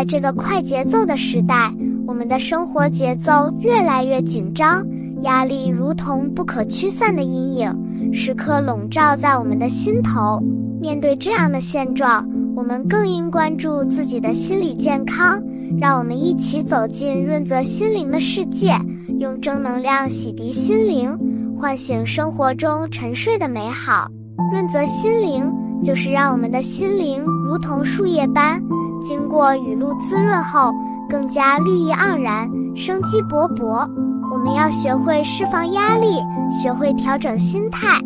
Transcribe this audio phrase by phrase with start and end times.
[0.00, 1.70] 在这个快节奏的时代，
[2.06, 4.82] 我们的生活节奏越来越紧张，
[5.24, 10.42] 压力如同不可驱散的阴影，时刻笼罩在我们的心头。
[10.80, 12.26] 面对这样的现状，
[12.56, 15.38] 我们更应关注自己的心理健康。
[15.78, 18.72] 让我们一起走进润泽心灵的世界，
[19.18, 21.14] 用正能量洗涤心灵，
[21.60, 24.08] 唤醒生活中沉睡的美好。
[24.50, 25.52] 润泽心灵
[25.84, 28.58] 就是让我们的心灵如同树叶般，
[29.00, 30.72] 经过雨露滋润后，
[31.08, 33.88] 更加绿意盎然，生机勃勃。
[34.30, 37.98] 我们要学会释放压力，学会调整心态。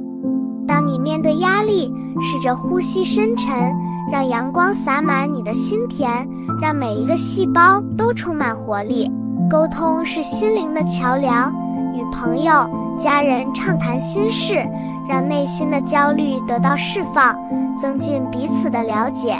[0.66, 3.72] 当你面对压力，试着呼吸深沉。
[4.12, 6.28] 让阳光洒满你的心田，
[6.60, 9.10] 让每一个细胞都充满活力。
[9.50, 11.50] 沟通是心灵的桥梁，
[11.94, 12.52] 与朋友、
[12.98, 14.56] 家人畅谈心事，
[15.08, 17.34] 让内心的焦虑得到释放，
[17.78, 19.34] 增进彼此的了解。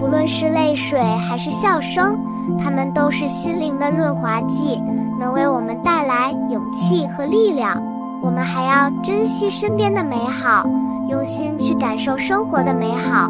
[0.00, 2.18] 不论是泪水还是笑声，
[2.58, 4.82] 它们都是心灵的润滑剂，
[5.18, 7.80] 能为我们带来勇气和力量。
[8.22, 10.66] 我们还要珍惜身边的美好，
[11.10, 13.28] 用心去感受生活的美好。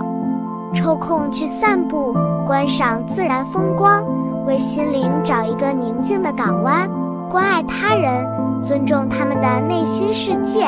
[0.72, 2.14] 抽空去散步，
[2.46, 4.04] 观赏自然风光，
[4.46, 6.88] 为心灵找一个宁静的港湾。
[7.28, 8.24] 关爱他人，
[8.62, 10.64] 尊重他们的内心世界，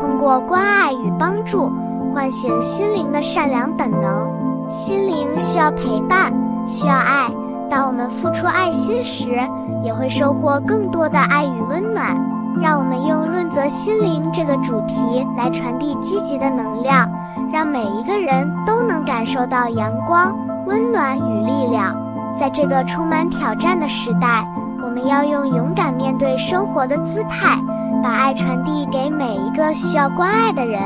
[0.00, 1.70] 通过关爱与帮助，
[2.14, 4.30] 唤醒心灵的善良本能。
[4.72, 6.32] 心灵需要陪伴，
[6.66, 7.28] 需要爱。
[7.68, 9.38] 当我们付出爱心时，
[9.82, 12.16] 也会收获更多的爱与温暖。
[12.58, 17.06] 让我们用润泽心灵这个主题来传递积极的能量。
[17.52, 20.34] 让每一个人都能感受到阳光、
[20.66, 21.94] 温暖与力量。
[22.34, 24.42] 在这个充满挑战的时代，
[24.82, 27.58] 我们要用勇敢面对生活的姿态，
[28.02, 30.80] 把爱传递给每一个需要关爱的人。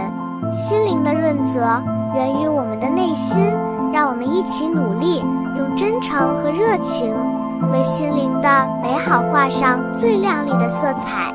[0.56, 1.60] 心灵的润泽
[2.14, 3.38] 源于我们的内心，
[3.97, 5.20] 让我们一起努力，
[5.56, 7.16] 用真诚和热情，
[7.72, 11.33] 为心灵的美好画上最亮丽的色彩。